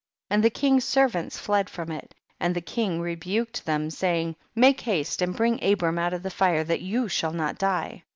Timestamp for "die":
7.59-8.01